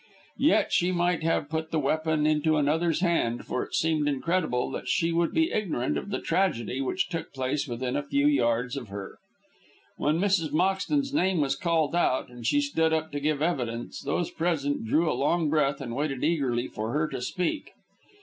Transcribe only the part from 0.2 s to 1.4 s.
Yet she might